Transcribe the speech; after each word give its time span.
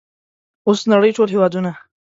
اوس 0.67 0.79
د 0.83 0.87
نړۍ 0.93 1.11
ټول 1.17 1.27
هیوادونه 1.33 1.71